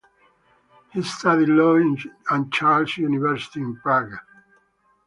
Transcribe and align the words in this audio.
He 0.93 1.03
studied 1.03 1.49
law 1.49 1.75
and 1.75 2.51
Charles 2.51 2.97
University 2.97 3.59
in 3.61 3.75
Prague. 3.81 4.15